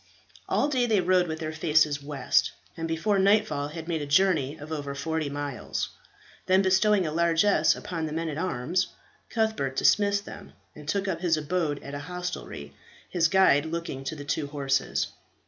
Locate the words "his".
11.21-11.37, 13.11-13.27